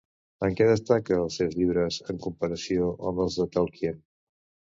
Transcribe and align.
En 0.45 0.53
què 0.59 0.67
destaca 0.69 1.19
els 1.25 1.37
seus 1.41 1.53
llibres, 1.59 1.99
en 2.15 2.23
comparació 2.25 2.89
amb 3.11 3.23
els 3.27 3.39
de 3.43 3.47
Tolkien? 3.59 4.03